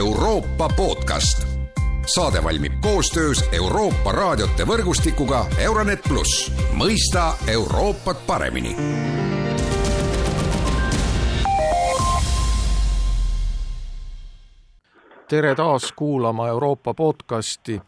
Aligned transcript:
Euroopa 0.00 0.68
podcast. 0.76 1.46
saade 2.14 2.44
valmib 2.44 2.72
koostöös 2.80 3.44
Euroopa 3.52 4.12
raadiote 4.12 4.64
võrgustikuga 4.66 5.44
Euronet 5.58 6.00
pluss, 6.08 6.52
mõista 6.72 7.34
Euroopat 7.46 8.22
paremini 8.26 8.76
tere 15.28 15.54
taas 15.54 15.92
kuulama 15.92 16.48
Euroopa 16.48 16.94
podcasti. 16.94 17.80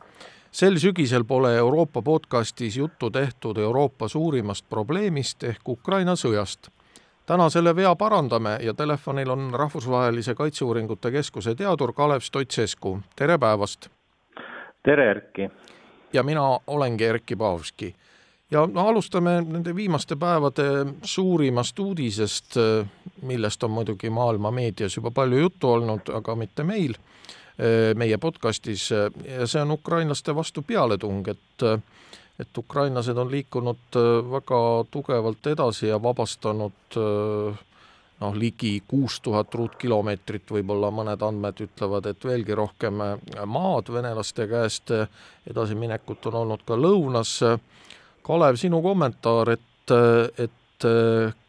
sel 0.50 0.78
sügisel 0.78 1.24
pole 1.24 1.56
Euroopa 1.56 2.02
podcastis 2.02 2.76
juttu 2.76 3.10
tehtud 3.10 3.56
Euroopa 3.56 4.08
suurimast 4.08 4.68
probleemist 4.68 5.42
ehk 5.42 5.68
Ukraina 5.68 6.12
sõjast. 6.12 6.68
Täna 7.26 7.50
selle 7.50 7.76
vea 7.76 7.94
parandame 7.96 8.58
ja 8.62 8.74
telefonil 8.74 9.30
on 9.30 9.50
Rahvusvahelise 9.54 10.34
Kaitseuuringute 10.34 11.10
Keskuse 11.10 11.54
teadur 11.54 11.92
Kalev 11.92 12.20
Stoicescu, 12.20 12.98
tere 13.16 13.38
päevast! 13.38 13.88
tere, 14.82 15.10
Erki! 15.10 15.50
ja 16.12 16.22
mina 16.22 16.58
olengi 16.66 17.04
Erkki 17.04 17.36
Paavski 17.36 17.94
ja 18.50 18.66
no 18.66 18.88
alustame 18.88 19.40
nende 19.40 19.74
viimaste 19.74 20.16
päevade 20.16 20.64
suurimast 21.02 21.78
uudisest, 21.78 22.58
millest 23.22 23.62
on 23.62 23.70
muidugi 23.70 24.10
maailma 24.10 24.50
meedias 24.50 24.96
juba 24.96 25.10
palju 25.10 25.38
juttu 25.38 25.70
olnud, 25.70 26.10
aga 26.14 26.34
mitte 26.36 26.64
meil, 26.64 26.94
meie 27.96 28.18
podcastis 28.18 28.90
ja 28.90 29.46
see 29.46 29.62
on 29.62 29.70
ukrainlaste 29.70 30.34
vastu 30.34 30.62
pealetung, 30.62 31.28
et 31.28 31.66
et 32.40 32.58
ukrainlased 32.58 33.18
on 33.18 33.30
liikunud 33.30 33.98
väga 34.32 34.62
tugevalt 34.90 35.46
edasi 35.52 35.90
ja 35.90 35.98
vabastanud 36.02 36.96
noh, 38.22 38.34
ligi 38.38 38.82
kuus 38.88 39.18
tuhat 39.20 39.54
ruutkilomeetrit, 39.54 40.46
võib-olla 40.54 40.90
mõned 40.94 41.22
andmed 41.26 41.62
ütlevad, 41.66 42.06
et 42.10 42.24
veelgi 42.26 42.56
rohkem 42.58 43.02
maad 43.46 43.90
venelaste 43.92 44.46
käest, 44.50 44.92
edasiminekut 45.50 46.30
on 46.30 46.40
olnud 46.44 46.64
ka 46.66 46.78
lõunas. 46.78 47.38
Kalev, 48.22 48.58
sinu 48.60 48.82
kommentaar, 48.84 49.54
et, 49.56 49.94
et 50.38 50.88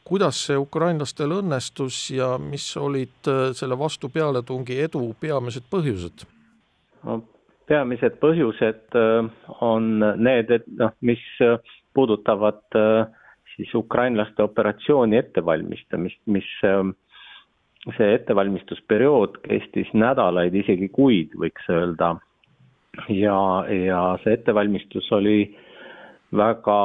kuidas 0.04 0.42
see 0.48 0.58
ukrainlastel 0.60 1.38
õnnestus 1.38 2.08
ja 2.16 2.34
mis 2.42 2.66
olid 2.78 3.30
selle 3.58 3.78
vastu 3.80 4.10
pealetungi 4.14 4.82
edu 4.88 5.06
peamised 5.20 5.70
põhjused? 5.72 6.26
no 7.04 7.22
peamised 7.74 8.20
põhjused 8.22 8.98
äh, 9.00 9.30
on 9.66 9.90
need, 10.22 10.52
et 10.54 10.68
noh, 10.78 10.94
mis 11.02 11.24
puudutavad 11.94 12.62
äh, 12.78 13.08
siis 13.56 13.74
ukrainlaste 13.76 14.46
operatsiooni 14.46 15.18
ettevalmistamist, 15.18 16.22
mis 16.26 16.50
äh, 16.70 16.86
see 17.98 18.14
ettevalmistusperiood 18.20 19.42
kestis 19.48 19.90
nädalaid, 19.98 20.56
isegi 20.56 20.88
kuid, 20.94 21.34
võiks 21.40 21.66
öelda. 21.74 22.16
ja, 23.10 23.38
ja 23.74 24.02
see 24.24 24.38
ettevalmistus 24.38 25.12
oli 25.18 25.38
äh, 25.44 25.70
väga, 26.38 26.82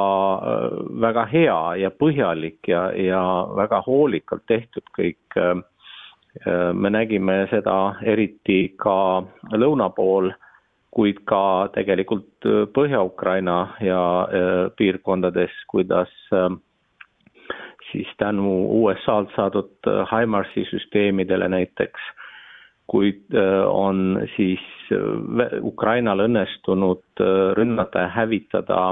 väga 1.01 1.25
hea 1.31 1.59
ja 1.83 1.89
põhjalik 1.91 2.69
ja, 2.69 2.89
ja 2.93 3.23
väga 3.57 3.81
hoolikalt 3.87 4.45
tehtud 4.47 4.85
kõik. 4.97 5.41
me 6.73 6.89
nägime 6.93 7.47
seda 7.49 7.95
eriti 8.05 8.75
ka 8.77 9.23
lõuna 9.57 9.89
pool, 9.95 10.29
kuid 10.99 11.21
ka 11.23 11.69
tegelikult 11.71 12.47
Põhja-Ukraina 12.75 13.59
ja 13.79 14.01
piirkondades, 14.75 15.53
kuidas 15.71 16.11
siis 17.91 18.09
tänu 18.19 18.49
USA-lt 18.81 19.31
saadud 19.35 19.87
HIMARS-i 20.11 20.65
süsteemidele 20.67 21.47
näiteks, 21.49 22.09
kuid 22.91 23.31
on 23.71 24.19
siis 24.35 24.65
Ukrainal 25.63 26.25
õnnestunud 26.27 27.23
rünnata 27.55 28.03
ja 28.03 28.11
hävitada 28.19 28.83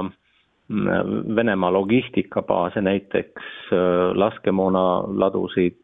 Venemaa 1.36 1.72
logistikabaase, 1.72 2.80
näiteks 2.80 3.44
äh, 3.72 3.78
laskemoonaladusid, 4.14 5.80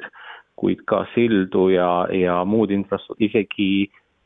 kuid 0.61 0.83
ka 0.85 1.07
sildu 1.15 1.71
ja, 1.73 2.07
ja 2.13 2.43
muud 2.45 2.71
infrastruktuuri, 2.71 3.31
isegi 3.31 3.69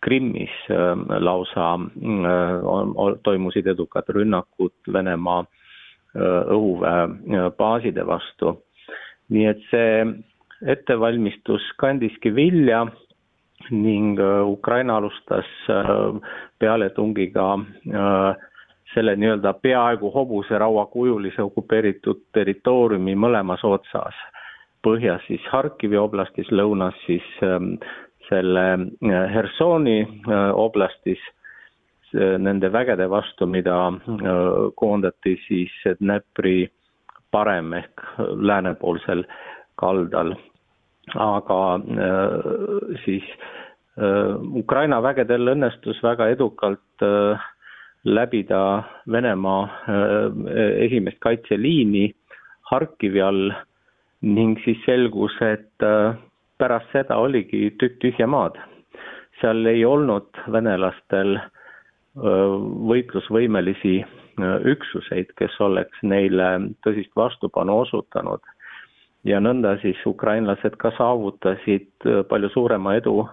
Krimmis 0.04 0.54
äh, 0.70 0.76
lausa 1.18 1.74
äh, 1.74 3.18
toimusid 3.22 3.66
edukad 3.66 4.08
rünnakud 4.08 4.92
Venemaa 4.92 5.44
õhuväebaaside 6.18 8.02
vastu. 8.06 8.54
nii 9.28 9.44
et 9.46 9.58
see 9.70 10.06
ettevalmistus 10.72 11.66
kandiski 11.76 12.30
vilja 12.34 12.86
ning 13.70 14.16
Ukraina 14.48 14.96
alustas 14.96 15.50
pealetungiga 16.58 17.50
äh, 17.58 18.48
selle 18.94 19.16
nii-öelda 19.16 19.52
peaaegu 19.52 20.10
hobuserauakujulise 20.10 21.42
okupeeritud 21.42 22.22
territooriumi 22.32 23.14
mõlemas 23.14 23.64
otsas. 23.64 24.14
põhjas 24.86 25.24
siis 25.26 25.42
Harkivi 25.50 25.96
oblastis, 25.98 26.46
lõunas 26.54 26.94
siis 27.06 27.24
ähm, 27.42 27.72
selle 28.28 28.72
äh, 28.72 29.28
Hersoni 29.34 30.00
äh, 30.02 30.50
oblastis 30.50 31.18
äh, 32.14 32.38
nende 32.38 32.72
vägede 32.72 33.10
vastu, 33.10 33.46
mida 33.46 33.92
koondati 34.76 35.36
siis 35.46 35.72
Dnepri 36.00 36.70
parem 37.30 37.72
ehk 37.76 38.04
läänepoolsel 38.18 39.24
kaldal. 39.76 40.36
aga 41.14 41.80
siis 43.04 43.24
Ukraina 44.60 44.98
vägedel 45.02 45.48
õnnestus 45.54 46.02
väga 46.04 46.26
edukalt 46.28 47.04
läbida 48.04 48.82
Venemaa 49.08 49.62
esimest 50.84 51.16
kaitseliini 51.24 52.10
Harkivi 52.70 53.22
all 53.24 53.54
ning 54.20 54.60
siis 54.64 54.84
selgus, 54.84 55.32
et 55.40 55.88
pärast 56.58 56.90
seda 56.92 57.16
oligi 57.18 57.70
tükk 57.78 58.00
tühja 58.02 58.26
maad. 58.26 58.58
seal 59.40 59.66
ei 59.70 59.84
olnud 59.86 60.38
venelastel 60.50 61.36
võitlusvõimelisi 62.90 64.00
üksuseid, 64.72 65.30
kes 65.38 65.60
oleks 65.62 66.02
neile 66.02 66.48
tõsist 66.86 67.14
vastupanu 67.16 67.78
osutanud. 67.84 68.40
ja 69.24 69.40
nõnda 69.40 69.76
siis 69.82 69.98
ukrainlased 70.06 70.76
ka 70.78 70.90
saavutasid 70.96 72.06
palju 72.28 72.48
suurema 72.48 72.94
edu, 72.96 73.28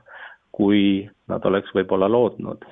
kui 0.52 1.10
nad 1.28 1.46
oleks 1.46 1.74
võib-olla 1.76 2.10
lootnud 2.10 2.66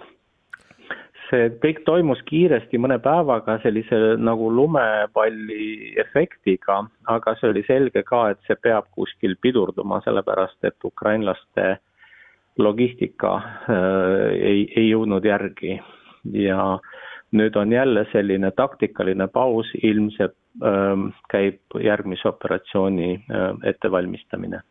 see 1.29 1.49
kõik 1.63 1.83
toimus 1.87 2.21
kiiresti 2.27 2.79
mõne 2.81 2.97
päevaga 3.03 3.57
sellise 3.63 4.15
nagu 4.21 4.49
lumepalli 4.53 5.93
efektiga, 6.01 6.81
aga 7.11 7.35
see 7.39 7.51
oli 7.53 7.63
selge 7.67 8.03
ka, 8.07 8.25
et 8.33 8.41
see 8.47 8.57
peab 8.61 8.89
kuskil 8.95 9.35
pidurduma, 9.41 10.01
sellepärast 10.05 10.69
et 10.69 10.87
ukrainlaste 10.89 11.77
logistika 12.61 13.33
äh, 13.37 14.27
ei, 14.37 14.67
ei 14.75 14.89
jõudnud 14.91 15.25
järgi 15.25 15.79
ja 16.37 16.77
nüüd 17.33 17.55
on 17.57 17.71
jälle 17.73 18.05
selline 18.11 18.51
taktikaline 18.53 19.27
paus, 19.33 19.71
ilmselt 19.81 20.35
äh, 20.61 20.93
käib 21.33 21.81
järgmise 21.81 22.29
operatsiooni 22.29 23.11
äh, 23.15 23.49
ettevalmistamine. 23.73 24.61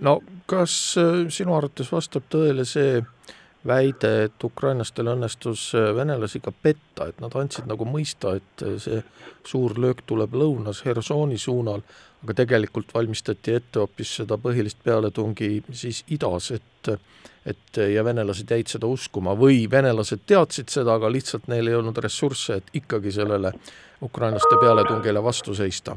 no 0.00 0.20
kas 0.46 0.96
äh, 0.98 1.26
sinu 1.28 1.56
arvates 1.58 1.92
vastab 1.92 2.30
tõele 2.30 2.64
see 2.68 3.00
äh, 3.02 3.38
väide, 3.66 4.12
et 4.26 4.44
ukrainlastel 4.44 5.10
õnnestus 5.12 5.68
äh, 5.78 5.90
venelasi 5.96 6.40
ka 6.42 6.52
petta, 6.52 7.08
et 7.08 7.20
nad 7.22 7.34
andsid 7.38 7.68
nagu 7.70 7.86
mõista, 7.88 8.36
et 8.38 8.64
äh, 8.66 8.78
see 8.82 9.02
suur 9.46 9.76
löök 9.80 10.04
tuleb 10.06 10.34
lõunas 10.34 10.82
Hersoni 10.86 11.38
suunal, 11.38 11.84
aga 12.22 12.36
tegelikult 12.42 12.94
valmistati 12.94 13.56
ette 13.58 13.82
hoopis 13.82 14.16
seda 14.20 14.38
põhilist 14.38 14.82
pealetungi 14.84 15.56
siis 15.72 16.04
idas, 16.10 16.52
et 16.58 16.96
et 17.42 17.78
ja 17.90 18.04
venelased 18.06 18.46
jäid 18.54 18.70
seda 18.70 18.86
uskuma. 18.86 19.32
Või 19.34 19.64
venelased 19.70 20.20
teadsid 20.30 20.70
seda, 20.70 20.94
aga 20.94 21.08
lihtsalt 21.10 21.48
neil 21.50 21.66
ei 21.66 21.74
olnud 21.74 21.98
ressursse, 21.98 22.60
et 22.60 22.70
ikkagi 22.78 23.10
sellele 23.10 23.50
ukrainlaste 24.06 24.60
pealetungile 24.62 25.22
vastu 25.24 25.54
seista 25.58 25.96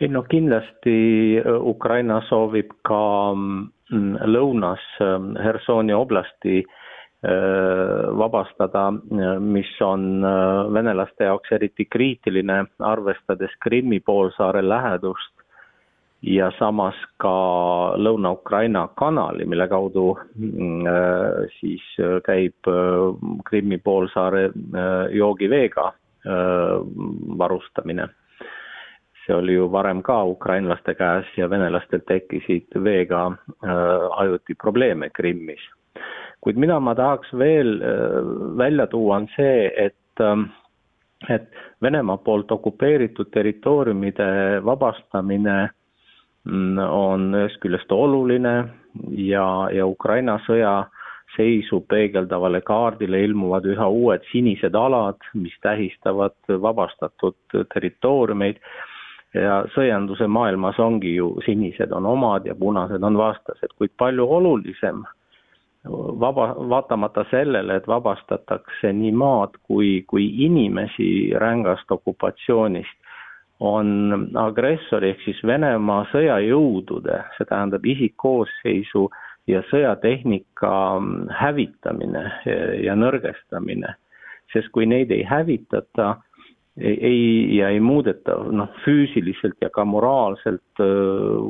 ei 0.00 0.08
no 0.08 0.22
kindlasti 0.22 0.96
äh, 1.38 1.56
Ukraina 1.60 2.20
soovib 2.28 2.72
ka 2.88 3.00
mm, 3.34 4.14
lõunas 4.32 4.84
ähm, 5.04 5.34
Hersoni 5.36 5.92
oblasti 5.94 6.62
äh, 6.62 8.06
vabastada, 8.22 8.86
äh, 8.88 9.34
mis 9.40 9.72
on 9.84 10.24
venelaste 10.72 11.28
jaoks 11.28 11.52
eriti 11.52 11.84
kriitiline, 11.84 12.64
arvestades 12.78 13.52
Krimmi 13.60 14.00
poolsaare 14.00 14.64
lähedust 14.64 15.34
ja 16.22 16.50
samas 16.58 16.96
ka 17.20 17.34
Lõuna-Ukraina 17.96 18.88
kanali, 18.96 19.44
mille 19.48 19.68
kaudu 19.68 20.14
mm, 20.36 20.88
siis 21.60 21.84
käib 22.24 22.68
Krimmi 23.48 23.78
poolsaare 23.84 24.50
joogiveega 25.16 25.86
varustamine 27.40 28.10
see 29.26 29.34
oli 29.36 29.54
ju 29.54 29.68
varem 29.72 30.02
ka 30.02 30.22
ukrainlaste 30.24 30.94
käes 30.94 31.26
ja 31.36 31.50
venelastel 31.50 32.00
tekkisid 32.08 32.78
veega 32.84 33.26
äh, 33.30 34.08
ajuti 34.16 34.54
probleeme 34.54 35.10
Krimmis. 35.10 35.60
kuid 36.40 36.56
mida 36.56 36.80
ma 36.80 36.94
tahaks 36.94 37.32
veel 37.32 37.82
äh, 37.82 38.56
välja 38.58 38.86
tuua, 38.86 39.16
on 39.16 39.28
see, 39.36 39.70
et 39.76 40.20
äh, 40.20 40.48
et 41.28 41.48
Venemaa 41.82 42.16
poolt 42.16 42.52
okupeeritud 42.52 43.30
territooriumide 43.32 44.60
vabastamine 44.64 45.68
mm, 46.44 46.78
on 46.78 47.34
ühest 47.34 47.60
küljest 47.60 47.92
oluline 47.92 48.54
ja, 49.16 49.46
ja 49.72 49.86
Ukraina 49.86 50.38
sõja 50.46 50.74
seisu 51.36 51.80
peegeldavale 51.88 52.60
kaardile 52.66 53.20
ilmuvad 53.24 53.68
üha 53.70 53.86
uued 53.88 54.24
sinised 54.32 54.74
alad, 54.74 55.20
mis 55.34 55.54
tähistavad 55.62 56.36
vabastatud 56.48 57.58
territooriumeid 57.74 58.58
ja 59.34 59.62
sõjanduse 59.74 60.26
maailmas 60.26 60.78
ongi 60.78 61.14
ju 61.14 61.36
sinised 61.46 61.92
on 61.92 62.06
omad 62.06 62.46
ja 62.46 62.54
punased 62.54 63.02
on 63.02 63.18
vastased, 63.18 63.72
kuid 63.78 63.92
palju 63.98 64.26
olulisem 64.26 65.04
vaba, 66.20 66.54
vaatamata 66.68 67.24
sellele, 67.30 67.76
et 67.76 67.88
vabastatakse 67.88 68.92
nii 68.92 69.12
maad 69.12 69.56
kui, 69.62 70.02
kui 70.06 70.26
inimesi 70.44 71.32
rängast 71.38 71.90
okupatsioonist, 71.90 72.96
on 73.60 74.28
agressori 74.40 75.10
ehk 75.12 75.24
siis 75.26 75.40
Venemaa 75.44 76.06
sõjajõudude, 76.12 77.18
see 77.36 77.48
tähendab 77.48 77.84
isikkoosseisu 77.84 79.08
ja 79.50 79.60
sõjatehnika 79.68 80.72
hävitamine 81.40 82.24
ja 82.84 82.96
nõrgestamine. 82.96 83.94
sest 84.52 84.68
kui 84.74 84.86
neid 84.86 85.12
ei 85.14 85.22
hävitata, 85.22 86.16
ei, 86.80 87.56
ja 87.56 87.68
ei 87.68 87.80
muudeta 87.80 88.36
noh, 88.50 88.68
füüsiliselt 88.84 89.56
ja 89.60 89.70
ka 89.70 89.84
moraalselt 89.84 90.82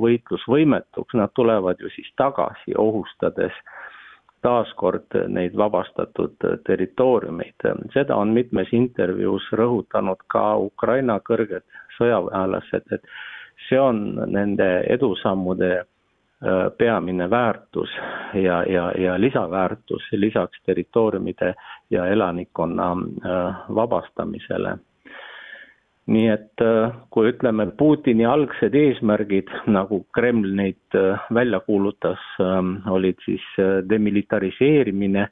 võitlusvõimetuks, 0.02 1.14
nad 1.18 1.32
tulevad 1.34 1.80
ju 1.80 1.90
siis 1.94 2.10
tagasi, 2.16 2.74
ohustades 2.78 3.54
taaskord 4.42 5.16
neid 5.28 5.56
vabastatud 5.56 6.36
territooriumeid. 6.66 7.68
seda 7.92 8.16
on 8.16 8.32
mitmes 8.32 8.72
intervjuus 8.72 9.50
rõhutanud 9.52 10.24
ka 10.32 10.56
Ukraina 10.56 11.20
kõrged 11.20 11.64
sõjaväelased, 11.98 12.92
et 12.92 13.02
see 13.68 13.80
on 13.80 14.20
nende 14.26 14.68
edusammude 14.88 15.84
peamine 16.78 17.30
väärtus 17.30 17.90
ja, 18.34 18.62
ja, 18.64 18.92
ja 18.96 19.20
lisaväärtus 19.20 20.08
lisaks 20.12 20.62
territooriumide 20.66 21.54
ja 21.90 22.06
elanikkonna 22.06 22.96
vabastamisele 23.74 24.78
nii 26.10 26.28
et 26.32 26.62
äh, 26.64 26.94
kui 27.14 27.30
ütleme, 27.30 27.68
Putini 27.78 28.26
algsed 28.26 28.74
eesmärgid, 28.74 29.50
nagu 29.70 30.02
Kreml 30.14 30.54
neid 30.58 30.98
äh, 30.98 31.20
välja 31.34 31.60
kuulutas, 31.66 32.22
ähm, 32.42 32.78
olid 32.90 33.20
siis 33.24 33.44
äh, 33.58 33.78
demilitariseerimine 33.88 35.28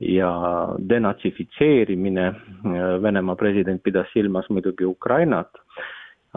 ja 0.00 0.30
denatsifitseerimine, 0.76 2.24
Venemaa 3.02 3.36
president 3.40 3.80
pidas 3.82 4.10
silmas 4.12 4.50
muidugi 4.52 4.84
Ukrainat, 4.84 5.56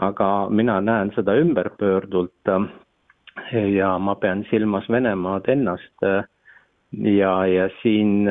aga 0.00 0.48
mina 0.48 0.78
näen 0.80 1.10
seda 1.12 1.34
ümberpöördult 1.36 2.48
ja 3.52 3.90
ma 3.98 4.14
pean 4.16 4.46
silmas 4.48 4.88
Venemaad 4.88 5.52
ennast 5.52 6.06
ja, 6.08 7.34
ja 7.52 7.68
siin 7.82 8.24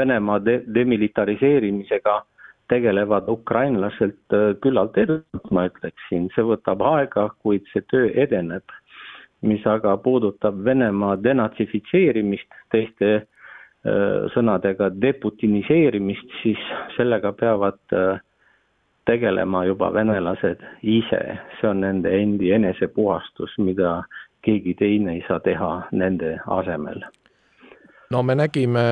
Venemaa 0.00 0.40
de 0.40 0.62
demilitariseerimisega 0.74 2.22
tegelevad 2.68 3.28
ukrainlaselt 3.28 4.32
äh, 4.32 4.54
küllalt 4.60 4.96
edukalt, 4.98 5.50
ma 5.50 5.66
ütleksin, 5.68 6.28
see 6.34 6.44
võtab 6.48 6.82
aega, 6.88 7.28
kuid 7.44 7.66
see 7.72 7.84
töö 7.92 8.10
edeneb. 8.26 8.64
mis 9.44 9.66
aga 9.68 9.96
puudutab 10.00 10.56
Venemaa 10.64 11.18
denatsifitseerimist, 11.20 12.54
teiste 12.72 13.08
äh, 13.14 13.24
sõnadega 14.32 14.88
deputiniseerimist, 14.96 16.30
siis 16.42 16.62
sellega 16.96 17.32
peavad 17.32 17.76
äh, 17.92 18.22
tegelema 19.04 19.66
juba 19.68 19.90
venelased 19.92 20.64
ise, 20.80 21.20
see 21.58 21.68
on 21.68 21.84
nende 21.84 22.14
endi 22.22 22.54
enesepuhastus, 22.56 23.58
mida 23.58 23.98
keegi 24.40 24.74
teine 24.80 25.18
ei 25.18 25.24
saa 25.28 25.40
teha 25.44 25.74
nende 25.92 26.38
asemel 26.46 27.04
no 28.10 28.22
me 28.22 28.36
nägime 28.36 28.84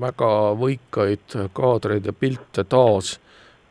väga 0.00 0.30
võikaid 0.58 1.36
kaadreid 1.56 2.06
ja 2.06 2.12
pilte 2.12 2.64
taas, 2.68 3.16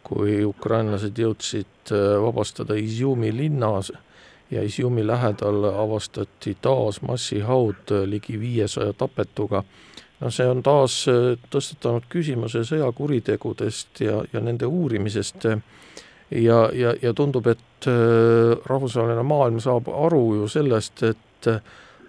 kui 0.08 0.40
ukrainlased 0.48 1.18
jõudsid 1.20 1.92
äh, 1.92 2.16
vabastada 2.24 2.78
Izjumi 2.80 3.34
linnas 3.36 3.92
ja 4.52 4.64
Izjumi 4.64 5.04
lähedal 5.08 5.68
avastati 5.74 6.56
taas 6.62 7.02
massihaud 7.04 7.92
äh, 7.92 8.06
ligi 8.08 8.40
viiesaja 8.40 8.94
tapetuga. 8.94 9.64
no 10.20 10.32
see 10.32 10.48
on 10.48 10.64
taas 10.64 11.02
äh, 11.12 11.36
tõstatanud 11.52 12.08
küsimuse 12.10 12.64
sõjakuritegudest 12.70 14.02
ja, 14.06 14.22
ja 14.34 14.40
nende 14.40 14.66
uurimisest 14.66 15.50
ja, 16.32 16.62
ja, 16.74 16.96
ja 17.02 17.14
tundub, 17.14 17.48
et 17.48 17.86
rahvusvaheline 18.68 19.24
maailm 19.24 19.60
saab 19.62 19.88
aru 19.88 20.24
ju 20.40 20.48
sellest, 20.50 21.04
et 21.04 21.50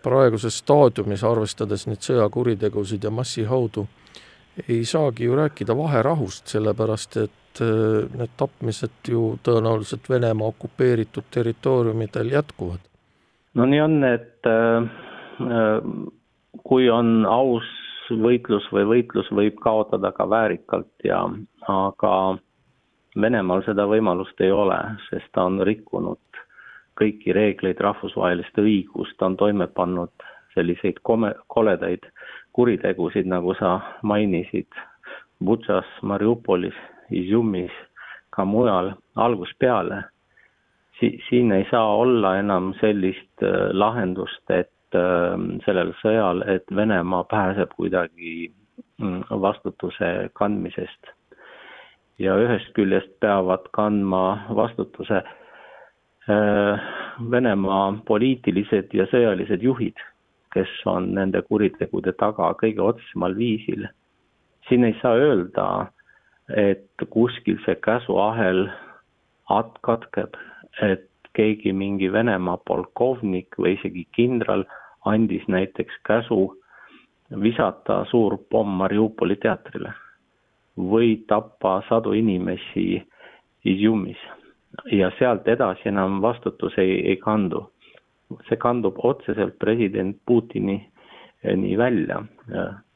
praeguses 0.03 0.59
staadiumis, 0.63 1.25
arvestades 1.25 1.87
neid 1.89 2.05
sõjakuritegusid 2.05 3.05
ja 3.05 3.11
massihaudu, 3.15 3.87
ei 4.69 4.85
saagi 4.85 5.29
ju 5.29 5.37
rääkida 5.39 5.77
vaherahust, 5.77 6.47
sellepärast 6.51 7.17
et 7.23 7.63
äh, 7.63 8.09
need 8.19 8.35
tapmised 8.37 9.09
ju 9.09 9.37
tõenäoliselt 9.47 10.11
Venemaa 10.11 10.53
okupeeritud 10.55 11.31
territooriumidel 11.31 12.33
jätkuvad. 12.33 12.81
no 13.55 13.67
nii 13.67 13.81
on, 13.81 14.05
et 14.05 14.47
äh, 14.47 14.89
äh, 15.43 15.83
kui 16.65 16.91
on 16.91 17.27
aus 17.27 17.69
võitlus 18.11 18.67
või 18.73 18.85
võitlus 18.89 19.31
võib 19.31 19.59
kaotada 19.63 20.13
ka 20.13 20.29
väärikalt 20.31 21.05
ja 21.05 21.25
aga 21.69 22.39
Venemaal 23.19 23.65
seda 23.67 23.87
võimalust 23.89 24.41
ei 24.45 24.51
ole, 24.53 24.77
sest 25.09 25.31
ta 25.35 25.49
on 25.49 25.59
rikkunud 25.67 26.21
kõiki 26.99 27.35
reegleid, 27.35 27.81
rahvusvahelist 27.81 28.59
õigust, 28.59 29.23
on 29.23 29.37
toime 29.37 29.67
pannud 29.67 30.13
selliseid 30.55 31.01
kome-, 31.07 31.35
koledaid 31.53 32.07
kuritegusid, 32.57 33.29
nagu 33.31 33.55
sa 33.59 33.79
mainisid, 34.03 34.71
Butšas, 35.45 35.87
Mariupolis, 36.03 36.75
Izjumis, 37.15 37.75
ka 38.35 38.45
mujal 38.45 38.93
algusest 39.15 39.59
peale. 39.63 40.03
Si-, 40.99 41.19
siin 41.29 41.53
ei 41.55 41.67
saa 41.71 41.95
olla 41.97 42.35
enam 42.41 42.73
sellist 42.81 43.47
äh, 43.47 43.71
lahendust, 43.73 44.43
et 44.51 44.99
äh, 44.99 45.37
sellel 45.67 45.95
sõjal, 46.03 46.43
et 46.51 46.67
Venemaa 46.75 47.23
pääseb 47.31 47.77
kuidagi 47.79 48.51
mm, 48.99 49.29
vastutuse 49.47 50.31
kandmisest. 50.35 51.15
ja 52.19 52.33
ühest 52.35 52.73
küljest 52.75 53.13
peavad 53.23 53.69
kandma 53.71 54.23
vastutuse 54.59 55.21
Äh, 55.23 55.48
Venemaa 57.31 57.95
poliitilised 58.07 58.93
ja 58.93 59.07
sõjalised 59.09 59.63
juhid, 59.65 59.97
kes 60.53 60.69
on 60.87 61.15
nende 61.17 61.41
kuritegude 61.43 62.13
taga 62.21 62.51
kõige 62.61 62.83
otsesemal 62.85 63.37
viisil. 63.37 63.87
siin 64.69 64.85
ei 64.85 64.97
saa 65.03 65.15
öelda, 65.17 65.87
et 66.57 67.05
kuskil 67.11 67.57
see 67.65 67.75
käsuahel 67.75 68.69
katkeb, 69.81 70.37
et 70.83 71.09
keegi 71.33 71.73
mingi 71.73 72.13
Venemaa 72.13 72.57
polkovnik 72.57 73.57
või 73.59 73.79
isegi 73.79 74.05
kindral 74.13 74.65
andis 75.05 75.49
näiteks 75.49 75.97
käsu 76.05 76.57
visata 77.43 78.05
suur 78.11 78.37
pomm 78.51 78.77
Mariupoli 78.83 79.37
teatrile 79.37 79.93
või 80.77 81.25
tappa 81.27 81.83
sadu 81.89 82.13
inimesi 82.13 83.03
Izjumis 83.65 84.21
ja 84.93 85.11
sealt 85.19 85.49
edasi 85.49 85.89
enam 85.89 86.23
vastutus 86.23 86.79
ei, 86.79 87.09
ei 87.09 87.17
kandu. 87.17 87.71
see 88.49 88.57
kandub 88.61 88.99
otseselt 89.03 89.59
president 89.59 90.17
Putini 90.27 90.91
välja. 91.77 92.25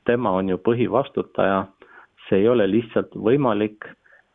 tema 0.04 0.30
on 0.30 0.48
ju 0.48 0.58
põhivastutaja, 0.58 1.66
see 2.28 2.38
ei 2.38 2.48
ole 2.48 2.66
lihtsalt 2.70 3.14
võimalik, 3.14 3.86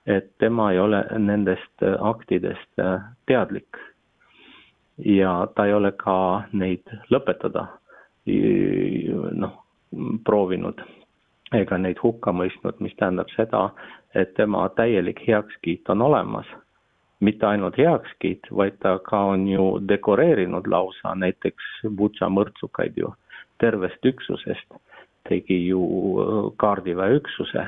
et 0.05 0.31
tema 0.37 0.71
ei 0.71 0.79
ole 0.79 1.05
nendest 1.17 1.83
aktidest 1.99 2.81
teadlik. 3.25 3.77
ja 5.05 5.47
ta 5.55 5.65
ei 5.65 5.73
ole 5.73 5.91
ka 5.91 6.43
neid 6.51 6.83
lõpetada 7.11 7.67
noh, 9.31 9.63
proovinud 10.25 10.81
ega 11.53 11.77
neid 11.77 11.99
hukka 12.03 12.31
mõistnud, 12.31 12.79
mis 12.79 12.95
tähendab 12.99 13.29
seda, 13.35 13.69
et 14.15 14.33
tema 14.33 14.69
täielik 14.69 15.21
heakskiit 15.27 15.89
on 15.89 16.01
olemas 16.01 16.47
mitte 17.19 17.45
ainult 17.47 17.77
heakskiit, 17.77 18.49
vaid 18.51 18.77
ta 18.83 18.97
ka 19.03 19.23
on 19.33 19.47
ju 19.47 19.67
dekoreerinud 19.87 20.67
lausa 20.67 21.15
näiteks 21.15 21.89
Butša 21.97 22.29
mõrtsukaid 22.29 22.97
ju 22.97 23.13
tervest 23.59 24.05
üksusest, 24.05 24.79
tegi 25.29 25.57
ju 25.67 25.81
äh, 26.21 26.51
kaardiväeüksuse 26.57 27.67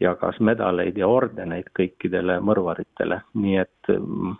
jagas 0.00 0.40
medaleid 0.40 0.98
ja 0.98 1.08
ordeneid 1.08 1.68
kõikidele 1.78 2.40
mõrvaritele, 2.42 3.20
nii 3.38 3.58
et 3.62 3.92
mm, 3.92 4.36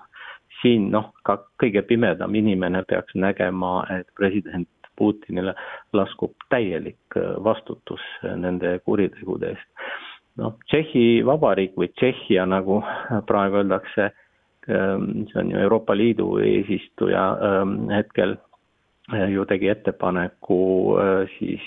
siin 0.63 0.89
noh, 0.95 1.13
ka 1.27 1.39
kõige 1.63 1.85
pimedam 1.87 2.35
inimene 2.35 2.83
peaks 2.89 3.15
nägema, 3.15 3.83
et 3.99 4.09
president 4.19 4.69
Putinile 4.99 5.55
laskub 5.97 6.35
täielik 6.53 7.17
äh, 7.17 7.37
vastutus 7.45 8.03
nende 8.23 8.79
kuritegude 8.85 9.55
eest. 9.55 9.87
noh, 10.41 10.57
Tšehhi 10.69 11.23
Vabariik 11.29 11.77
või 11.77 11.89
Tšehhia, 11.93 12.47
nagu 12.49 12.81
praegu 13.29 13.61
öeldakse, 13.61 14.11
see 14.67 15.41
on 15.41 15.51
ju 15.51 15.59
Euroopa 15.59 15.97
Liidu 15.97 16.37
eesistuja 16.39 17.25
ähm, 17.43 17.89
hetkel, 17.91 18.37
äh, 19.15 19.31
ju 19.33 19.45
tegi 19.45 19.69
ettepaneku 19.69 20.61
äh, 20.99 21.29
siis 21.39 21.65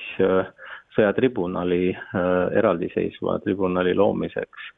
sõjatribunali, 0.95 1.91
eraldiseisva 2.55 3.39
tribunali 3.43 3.91
loomiseks 3.93 4.69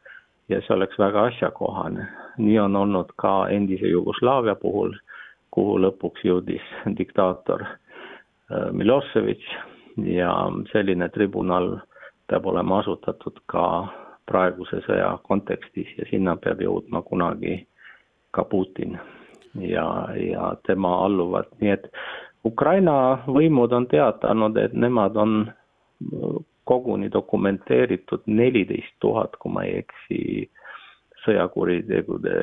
ja 0.50 0.57
see 0.65 0.74
oleks 0.74 0.97
väga 0.97 1.27
asjakohane. 1.29 2.07
nii 2.38 2.59
on 2.59 2.75
olnud 2.75 3.12
ka 3.21 3.50
endise 3.53 3.88
Jugoslaavia 3.88 4.55
puhul, 4.55 4.95
kuhu 5.51 5.77
lõpuks 5.83 6.25
jõudis 6.25 6.65
diktaator 6.97 7.65
Milošević 8.71 9.45
ja 10.05 10.33
selline 10.71 11.09
tribunal 11.09 11.77
peab 12.29 12.45
olema 12.45 12.79
asutatud 12.79 13.39
ka 13.45 13.63
praeguse 14.29 14.81
sõja 14.86 15.17
kontekstis 15.24 15.93
ja 15.97 16.05
sinna 16.09 16.36
peab 16.38 16.62
jõudma 16.62 17.01
kunagi 17.01 17.59
ka 18.31 18.43
Putin 18.43 18.98
ja, 19.60 20.07
ja 20.15 20.55
tema 20.67 21.05
alluvad, 21.05 21.50
nii 21.62 21.72
et 21.74 21.88
Ukraina 22.46 23.24
võimud 23.27 23.74
on 23.74 23.88
teatanud, 23.91 24.57
et 24.57 24.74
nemad 24.74 25.17
on 25.17 25.39
koguni 26.67 27.10
dokumenteeritud 27.12 28.27
neliteist 28.27 28.96
tuhat, 29.00 29.36
kui 29.41 29.51
ma 29.51 29.63
ei 29.65 29.81
eksi, 29.81 30.22
sõjakuritegude 31.27 32.36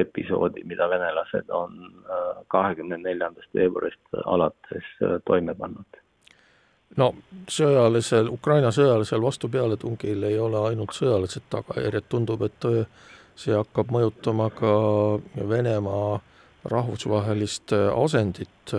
episoodi, 0.00 0.64
mida 0.66 0.88
venelased 0.90 1.50
on 1.54 1.76
äh, 1.86 2.40
kahekümne 2.50 2.98
neljandast 2.98 3.54
veebruarist 3.54 4.18
alates 4.24 4.88
äh, 5.02 5.18
toime 5.26 5.54
pannud. 5.54 6.00
no 6.96 7.12
sõjalisel, 7.50 8.30
Ukraina 8.32 8.72
sõjalisel 8.74 9.22
vastupealetungil 9.22 10.26
ei 10.30 10.38
ole 10.38 10.62
ainult 10.70 10.96
sõjalised 10.96 11.46
tagajärjed, 11.50 12.08
tundub, 12.08 12.42
et 12.48 12.70
äh, 12.70 13.06
see 13.36 13.54
hakkab 13.56 13.92
mõjutama 13.92 14.50
ka 14.56 14.72
Venemaa 15.48 16.20
rahvusvahelist 16.66 17.72
asendit 17.76 18.74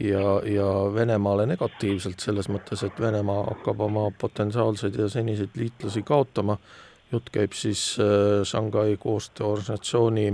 ja, 0.00 0.40
ja 0.44 0.68
Venemaale 0.94 1.46
negatiivselt, 1.50 2.20
selles 2.20 2.48
mõttes, 2.52 2.82
et 2.86 3.00
Venemaa 3.00 3.44
hakkab 3.50 3.82
oma 3.84 4.06
potentsiaalseid 4.18 4.96
ja 4.98 5.08
seniseid 5.12 5.56
liitlasi 5.60 6.02
kaotama, 6.06 6.56
jutt 7.12 7.30
käib 7.34 7.54
siis 7.56 7.82
äh, 8.00 8.40
Shanghai 8.46 8.96
koostööorganisatsiooni 9.00 10.32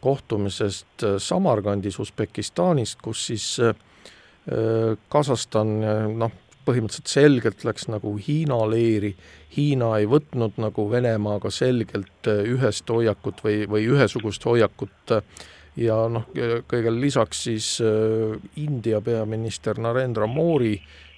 kohtumisest 0.00 1.04
äh, 1.04 1.18
Samarkandis 1.18 1.98
Usbekistanis, 2.00 2.96
kus 3.02 3.26
siis 3.32 3.50
äh, 3.60 3.74
Kasahstan 5.10 5.80
noh, 6.14 6.34
põhimõtteliselt 6.66 7.12
selgelt 7.12 7.64
läks 7.66 7.86
nagu 7.88 8.16
Hiina 8.20 8.58
leeri, 8.68 9.14
Hiina 9.56 9.94
ei 10.00 10.08
võtnud 10.10 10.58
nagu 10.60 10.88
Venemaaga 10.90 11.50
selgelt 11.54 12.28
ühest 12.28 12.90
hoiakut 12.90 13.44
või, 13.44 13.62
või 13.70 13.86
ühesugust 13.94 14.44
hoiakut 14.44 15.14
äh, 15.14 15.44
ja 15.80 15.96
noh, 16.10 16.28
kõigele 16.68 17.00
lisaks 17.00 17.44
siis 17.48 17.72
äh, 17.84 18.36
India 18.62 19.00
peaminister 19.04 19.78
Narendra 19.82 20.28
Modi 20.30 20.74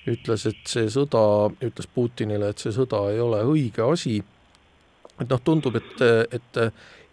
ütles, 0.09 0.47
et 0.49 0.63
see 0.69 0.89
sõda, 0.93 1.21
ütles 1.65 1.89
Putinile, 1.93 2.53
et 2.53 2.63
see 2.63 2.73
sõda 2.75 3.09
ei 3.13 3.21
ole 3.21 3.43
õige 3.47 3.85
asi, 3.85 4.19
et 5.19 5.27
noh, 5.29 5.43
tundub, 5.45 5.77
et, 5.77 6.01
et 6.33 6.63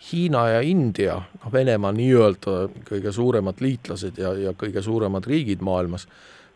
Hiina 0.05 0.45
ja 0.53 0.61
India, 0.63 1.17
noh 1.41 1.51
Venemaa 1.51 1.91
nii-öelda 1.95 2.55
kõige 2.87 3.11
suuremad 3.15 3.61
liitlased 3.63 4.19
ja, 4.21 4.33
ja 4.37 4.55
kõige 4.57 4.83
suuremad 4.85 5.27
riigid 5.27 5.63
maailmas, 5.65 6.07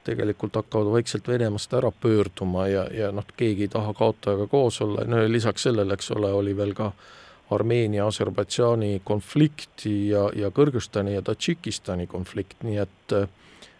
tegelikult 0.03 0.55
hakkavad 0.55 0.91
vaikselt 0.93 1.27
Venemaast 1.27 1.73
ära 1.73 1.91
pöörduma 1.91 2.67
ja, 2.67 2.87
ja 2.93 3.11
noh, 3.11 3.25
keegi 3.37 3.67
ei 3.67 3.71
taha 3.73 3.93
kaotajaga 3.93 4.47
koos 4.47 4.81
olla, 4.81 5.05
no 5.07 5.23
ja 5.23 5.31
lisaks 5.31 5.67
sellele, 5.67 5.93
eks 5.93 6.11
ole, 6.15 6.31
oli 6.33 6.57
veel 6.57 6.73
ka 6.77 6.91
äh, 6.91 7.07
Armeenia, 7.49 8.05
Aserbaidžaani 8.07 9.01
konflikti 9.03 10.09
ja, 10.11 10.27
ja 10.37 10.51
Kõrgõzstani 10.53 11.15
ja 11.15 11.23
Tadžikistani 11.25 12.05
konflikt, 12.07 12.61
nii 12.63 12.77
et 12.83 13.15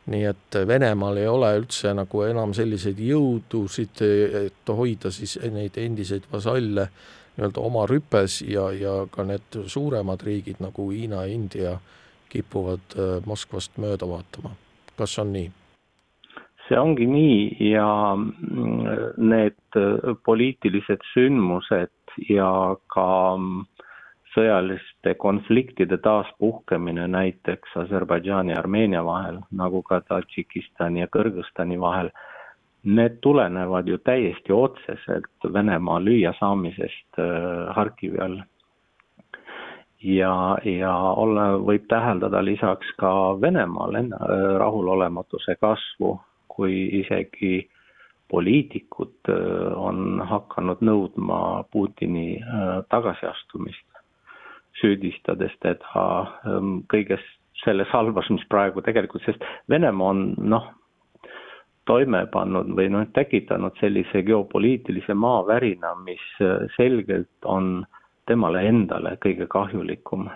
nii 0.10 0.24
et 0.26 0.58
Venemaal 0.66 1.20
ei 1.22 1.28
ole 1.30 1.52
üldse 1.60 1.92
nagu 1.94 2.24
enam 2.26 2.56
selliseid 2.58 2.98
jõudusid, 3.04 4.02
et 4.42 4.72
hoida 4.74 5.12
siis 5.14 5.36
neid 5.54 5.78
endiseid 5.78 6.26
vasalle 6.32 6.88
nii-öelda 7.36 7.62
oma 7.62 7.86
rüpes 7.86 8.40
ja, 8.42 8.72
ja 8.74 8.96
ka 9.14 9.28
need 9.28 9.60
suuremad 9.70 10.26
riigid 10.26 10.64
nagu 10.66 10.90
Hiina 10.90 11.28
ja 11.28 11.36
India 11.36 11.76
kipuvad 12.30 12.98
äh, 12.98 13.20
Moskvast 13.30 13.78
mööda 13.78 14.10
vaatama. 14.10 14.56
kas 14.98 15.20
on 15.22 15.34
nii? 15.34 15.52
See 16.70 16.78
ongi 16.78 17.08
nii 17.10 17.72
ja 17.72 17.90
mm, 18.16 19.18
need 19.18 19.58
äh, 19.76 20.16
poliitilised 20.26 21.04
sündmused 21.14 22.14
ja 22.30 22.52
ka 22.94 23.10
mm, 23.38 23.66
sõjaliste 24.36 25.16
konfliktide 25.18 25.98
taaspuhkemine 26.06 27.08
näiteks 27.10 27.74
Aserbaidžaani 27.84 28.54
ja 28.54 28.60
Armeenia 28.62 29.02
vahel, 29.06 29.42
nagu 29.52 29.82
ka 29.82 30.04
Tadžikistani 30.06 31.02
ja 31.02 31.10
Kõrgõzstani 31.10 31.80
vahel, 31.82 32.12
need 32.86 33.18
tulenevad 33.26 33.90
ju 33.90 33.98
täiesti 34.06 34.54
otseselt 34.54 35.50
Venemaa 35.54 35.98
lüüasaamisest 36.06 37.20
äh, 37.20 37.74
Harkivi 37.76 38.22
all. 38.22 38.40
ja, 40.04 40.58
ja 40.64 40.94
olla, 40.94 41.52
võib 41.58 41.90
täheldada 41.90 42.46
lisaks 42.46 42.94
ka 43.02 43.12
Venemaal 43.42 43.98
rahulolematuse 44.62 45.58
kasvu, 45.60 46.20
kui 46.60 46.76
isegi 47.00 47.70
poliitikud 48.30 49.32
äh, 49.32 49.72
on 49.80 50.22
hakanud 50.30 50.84
nõudma 50.86 51.64
Putini 51.72 52.38
äh, 52.42 52.82
tagasiastumist, 52.92 53.86
süüdistades 54.82 55.56
teda 55.64 56.04
ähm, 56.48 56.82
kõiges 56.92 57.24
selles 57.64 57.90
halvas, 57.92 58.30
mis 58.32 58.46
praegu 58.52 58.84
tegelikult, 58.86 59.26
sest 59.26 59.44
Venemaa 59.72 60.14
on 60.14 60.22
noh, 60.38 60.70
toime 61.90 62.22
pannud 62.32 62.70
või 62.78 62.92
noh, 62.94 63.08
tekitanud 63.18 63.80
sellise 63.82 64.22
geopoliitilise 64.28 65.16
maavärina, 65.18 65.96
mis 66.06 66.22
äh, 66.44 66.68
selgelt 66.78 67.50
on 67.50 67.80
temale 68.30 68.62
endale 68.70 69.16
kõige 69.24 69.50
kahjulikum. 69.50 70.30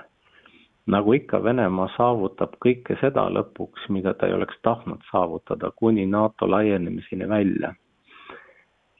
Nagu 0.87 1.13
ikka, 1.13 1.43
Venemaa 1.43 1.87
saavutab 1.97 2.57
kõike 2.65 2.97
seda 3.01 3.29
lõpuks, 3.31 3.87
mida 3.89 4.13
ta 4.13 4.27
ei 4.27 4.33
oleks 4.33 4.59
tahtnud 4.61 5.01
saavutada, 5.11 5.71
kuni 5.75 6.05
NATO 6.05 6.49
laienemiseni 6.49 7.29
välja 7.29 7.73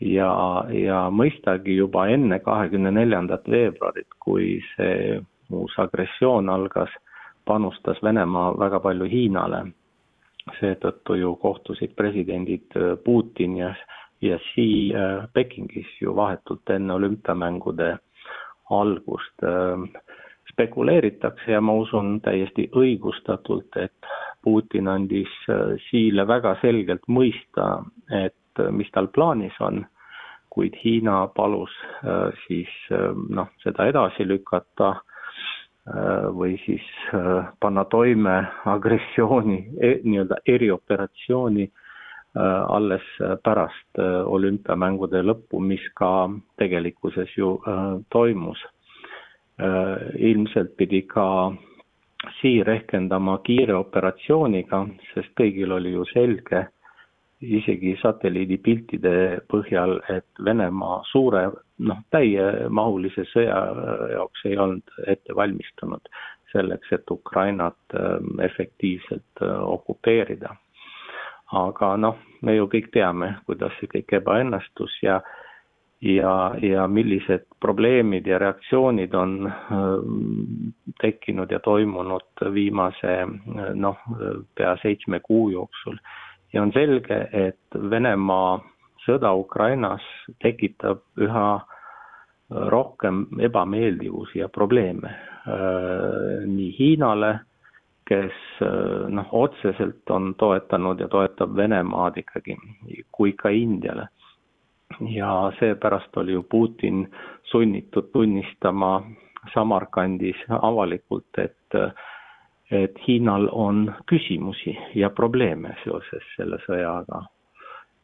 ja, 0.03 0.29
ja 0.73 0.99
mõistagi 1.13 1.77
juba 1.77 2.07
enne 2.11 2.39
kahekümne 2.43 2.91
neljandat 2.91 3.47
veebruarit, 3.49 4.09
kui 4.19 4.57
see 4.73 5.19
uus 5.53 5.75
agressioon 5.79 6.49
algas, 6.49 6.91
panustas 7.45 7.99
Venemaa 8.03 8.53
väga 8.59 8.79
palju 8.83 9.09
Hiinale. 9.09 9.65
seetõttu 10.59 11.15
ju 11.15 11.35
kohtusid 11.39 11.93
presidendid 11.95 12.73
äh, 12.75 12.97
Putin 13.05 13.53
ja, 13.57 13.69
ja 14.21 14.35
Xi 14.43 14.91
äh, 14.91 15.23
Pekingis 15.33 15.87
ju 16.01 16.15
vahetult 16.15 16.69
enne 16.69 16.93
olümpiamängude 16.93 17.97
algust. 18.69 19.43
Äh, 19.43 20.01
spekuleeritakse 20.53 21.51
ja 21.51 21.61
ma 21.61 21.73
usun 21.81 22.19
täiesti 22.21 22.69
õigustatult, 22.77 23.75
et 23.81 24.13
Putin 24.43 24.87
andis 24.91 25.31
Xile 25.87 26.27
väga 26.27 26.55
selgelt 26.61 27.03
mõista, 27.07 27.81
et 28.11 28.63
mis 28.71 28.89
tal 28.93 29.07
plaanis 29.09 29.55
on 29.63 29.83
kuid 30.53 30.75
Hiina 30.83 31.27
palus 31.35 31.73
äh, 32.05 32.29
siis 32.47 32.69
äh, 32.91 33.11
noh, 33.29 33.49
seda 33.63 33.87
edasi 33.89 34.25
lükata 34.27 34.89
äh, 34.93 36.27
või 36.37 36.57
siis 36.65 36.85
panna 37.61 37.85
toime 37.89 38.35
agressiooni, 38.75 39.59
e-, 39.81 39.99
nii-öelda 40.03 40.43
erioperatsiooni 40.57 41.71
alles 42.73 43.03
pärast 43.45 43.99
olümpiamängude 44.25 45.19
lõppu, 45.21 45.59
mis 45.61 45.83
ka 45.93 46.31
tegelikkuses 46.57 47.29
ju 47.37 47.51
toimus. 48.09 48.57
Ilmselt 49.59 50.71
pidi 50.77 51.03
ka 51.05 51.25
Sii 52.41 52.63
rehkendama 52.63 53.37
kiire 53.43 53.75
operatsiooniga, 53.75 54.85
sest 55.13 55.33
kõigil 55.35 55.73
oli 55.75 55.91
ju 55.91 56.05
selge, 56.07 56.61
isegi 57.43 57.97
satelliidipiltide 57.99 59.15
põhjal, 59.51 59.97
et 60.09 60.43
Venemaa 60.45 61.01
suure 61.09 61.49
noh, 61.83 61.99
täiemahulise 62.15 63.25
sõja 63.33 63.57
jaoks 64.13 64.45
ei 64.47 64.57
olnud 64.57 64.95
ette 65.07 65.35
valmistunud 65.35 66.07
selleks, 66.53 66.91
et 66.93 67.11
Ukrainat 67.11 67.97
ähm, 67.97 68.39
efektiivselt 68.39 69.41
äh, 69.41 69.63
okupeerida. 69.63 70.55
aga 71.53 71.87
noh, 71.97 72.17
me 72.41 72.55
ju 72.55 72.65
kõik 72.65 72.87
teame, 72.93 73.35
kuidas 73.45 73.75
see 73.77 73.89
kõik 73.91 74.15
ebaõnnestus 74.17 74.93
ja 75.03 75.19
ja, 76.03 76.55
ja 76.61 76.87
millised 76.87 77.45
probleemid 77.59 78.27
ja 78.27 78.37
reaktsioonid 78.39 79.13
on 79.13 79.51
tekkinud 81.01 81.51
ja 81.51 81.59
toimunud 81.63 82.43
viimase 82.53 83.15
noh, 83.73 83.97
pea 84.55 84.75
seitsme 84.81 85.19
kuu 85.19 85.49
jooksul. 85.49 85.97
ja 86.53 86.61
on 86.61 86.71
selge, 86.71 87.27
et 87.31 87.77
Venemaa 87.89 88.59
sõda 89.05 89.31
Ukrainas 89.33 90.03
tekitab 90.43 91.01
üha 91.17 91.47
rohkem 92.49 93.25
ebameeldivusi 93.39 94.39
ja 94.39 94.49
probleeme 94.49 95.15
nii 96.45 96.75
Hiinale, 96.79 97.39
kes 98.07 98.35
noh, 99.09 99.31
otseselt 99.31 100.09
on 100.09 100.35
toetanud 100.35 100.99
ja 100.99 101.07
toetab 101.07 101.55
Venemaad 101.55 102.19
ikkagi, 102.19 102.57
kui 103.11 103.33
ka 103.39 103.49
Indiale 103.49 104.07
ja 104.99 105.51
seepärast 105.59 106.17
oli 106.17 106.31
ju 106.31 106.43
Putin 106.43 107.07
sunnitud 107.43 108.09
tunnistama 108.13 109.03
Samarkandis 109.53 110.35
avalikult, 110.61 111.37
et 111.37 111.59
et 112.71 112.97
Hiinal 113.07 113.49
on 113.51 113.93
küsimusi 114.09 114.73
ja 114.95 115.09
probleeme 115.09 115.75
seoses 115.83 116.23
selle 116.37 116.57
sõjaga. 116.65 117.25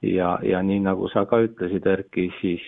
ja, 0.01 0.39
ja 0.43 0.61
nii 0.63 0.79
nagu 0.79 1.09
sa 1.11 1.25
ka 1.25 1.41
ütlesid, 1.43 1.87
Erki, 1.87 2.29
siis 2.41 2.61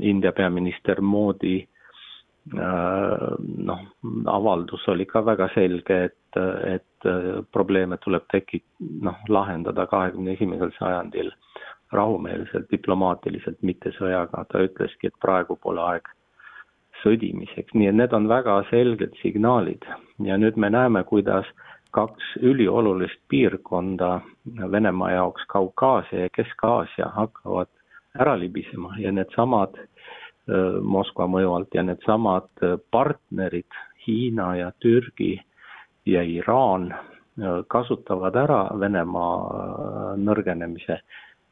India 0.00 0.32
peaminister 0.32 1.00
Moodi 1.00 1.56
äh, 1.60 3.34
noh, 3.56 3.82
avaldus 4.26 4.86
oli 4.88 5.06
ka 5.06 5.24
väga 5.24 5.50
selge, 5.54 5.98
et, 6.04 6.40
et 6.74 7.10
probleeme 7.52 7.98
tuleb 8.04 8.24
teki-, 8.32 8.62
noh, 9.02 9.18
lahendada 9.28 9.86
kahekümne 9.86 10.36
esimesel 10.38 10.72
sajandil 10.78 11.32
rahumeelselt, 11.92 12.68
diplomaatiliselt, 12.70 13.62
mitte 13.62 13.92
sõjaga, 13.96 14.44
ta 14.48 14.62
ütleski, 14.66 15.08
et 15.08 15.20
praegu 15.20 15.56
pole 15.56 15.80
aeg 15.80 16.08
sõdimiseks, 17.02 17.74
nii 17.74 17.88
et 17.88 17.96
need 17.96 18.14
on 18.16 18.28
väga 18.28 18.58
selged 18.70 19.14
signaalid. 19.22 19.86
Ja 20.24 20.36
nüüd 20.40 20.58
me 20.58 20.70
näeme, 20.70 21.04
kuidas 21.08 21.46
kaks 21.96 22.34
üliolulist 22.42 23.20
piirkonda 23.28 24.20
Venemaa 24.70 25.10
jaoks, 25.14 25.44
Kaukaasia 25.48 26.26
ja 26.26 26.32
Kesk-Aasia 26.34 27.08
hakkavad 27.14 27.70
ära 28.18 28.38
libisema. 28.38 28.94
Ja 28.98 29.12
needsamad 29.12 29.78
Moskva 30.82 31.26
mõju 31.28 31.52
alt 31.54 31.74
ja 31.76 31.82
needsamad 31.84 32.48
partnerid, 32.90 33.68
Hiina 34.06 34.54
ja 34.56 34.70
Türgi 34.80 35.34
ja 36.08 36.22
Iraan 36.24 36.94
kasutavad 37.68 38.36
ära 38.36 38.62
Venemaa 38.80 40.14
nõrgenemise 40.16 41.00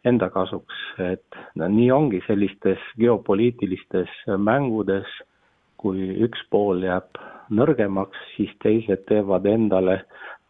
enda 0.04 0.28
kasuks, 0.30 0.82
et 1.02 1.38
no 1.54 1.68
nii 1.68 1.90
ongi 1.90 2.20
sellistes 2.26 2.82
geopoliitilistes 3.00 4.12
mängudes, 4.38 5.08
kui 5.76 6.10
üks 6.26 6.42
pool 6.50 6.84
jääb 6.86 7.18
nõrgemaks, 7.50 8.18
siis 8.36 8.52
teised 8.62 9.04
teevad 9.08 9.46
endale 9.46 10.00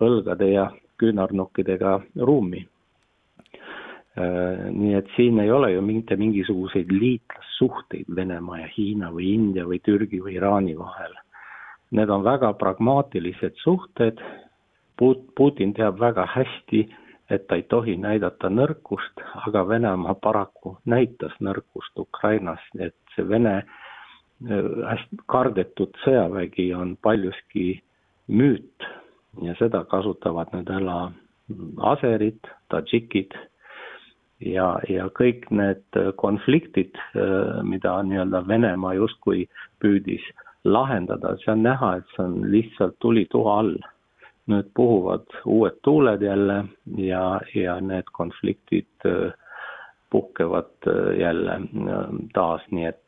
õlgade 0.03 0.49
ja 0.53 0.71
küünarnukkidega 1.01 1.99
ruumi. 2.29 2.67
Äh, 4.17 4.69
nii 4.73 4.95
et 4.97 5.09
siin 5.17 5.41
ei 5.43 5.51
ole 5.53 5.75
ju 5.75 5.83
mitte 5.85 6.17
mingisuguseid 6.17 6.93
liitlassuhteid 6.93 8.09
Venemaa 8.17 8.63
ja 8.63 8.69
Hiina 8.73 9.11
või 9.13 9.35
India 9.35 9.67
või 9.69 9.81
Türgi 9.85 10.23
või 10.25 10.39
Iraani 10.39 10.77
vahel. 10.79 11.13
Need 11.93 12.11
on 12.11 12.25
väga 12.25 12.55
pragmaatilised 12.59 13.61
suhted. 13.63 14.21
Putin 15.37 15.75
teab 15.77 16.01
väga 16.01 16.25
hästi, 16.33 16.87
et 17.31 17.47
ta 17.49 17.59
ei 17.59 17.63
tohi 17.63 17.97
näidata 17.97 18.51
nõrkust, 18.53 19.23
aga 19.47 19.65
Venemaa 19.69 20.15
paraku 20.15 20.77
näitas 20.85 21.35
nõrkust 21.41 21.99
Ukrainas, 21.99 22.63
et 22.79 22.95
see 23.15 23.29
Vene 23.29 23.57
äh, 23.57 23.67
hästi 24.91 25.23
kardetud 25.27 25.97
sõjavägi 26.05 26.71
on 26.77 26.97
paljuski 27.03 27.81
müüt 28.29 28.89
ja 29.43 29.55
seda 29.59 29.85
kasutavad 29.91 30.55
nüüd 30.55 30.71
ära 30.71 31.01
aserid, 31.93 32.41
tadžikid 32.73 33.35
ja, 34.41 34.73
ja 34.89 35.07
kõik 35.15 35.47
need 35.51 36.01
konfliktid, 36.21 36.99
äh, 37.15 37.63
mida 37.63 37.99
nii-öelda 38.07 38.47
Venemaa 38.49 38.95
justkui 38.99 39.47
püüdis 39.83 40.25
lahendada, 40.67 41.37
see 41.43 41.53
on 41.53 41.63
näha, 41.63 41.97
et 41.99 42.15
see 42.15 42.25
on 42.25 42.41
lihtsalt 42.51 42.97
tuli 43.03 43.27
tuha 43.31 43.61
all 43.63 43.77
nüüd 44.47 44.71
puhuvad 44.75 45.27
uued 45.45 45.79
tuuled 45.83 46.23
jälle 46.23 46.65
ja, 46.97 47.41
ja 47.55 47.81
need 47.81 48.11
konfliktid 48.13 49.07
äh, 49.07 49.33
puhkevad 50.11 50.87
äh, 50.87 51.19
jälle 51.21 51.53
äh, 51.53 52.07
taas, 52.33 52.63
nii 52.71 52.87
et. 52.87 53.03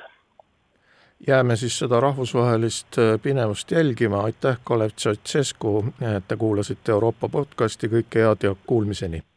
Jääme 1.27 1.57
siis 1.57 1.79
seda 1.79 2.01
rahvusvahelist 2.01 2.97
pinevust 3.23 3.71
jälgima, 3.71 4.21
aitäh, 4.21 4.59
Kalev 4.65 4.91
Tšautšesku, 4.97 5.85
et 6.17 6.29
te 6.29 6.37
kuulasite 6.37 6.93
Euroopa 6.95 7.29
podcasti, 7.29 7.91
kõike 7.91 8.23
head 8.23 8.47
ja 8.47 8.55
kuulmiseni! 8.67 9.28